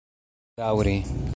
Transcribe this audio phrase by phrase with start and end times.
[0.61, 0.97] daŭri